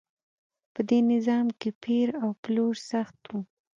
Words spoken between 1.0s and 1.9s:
نظام کې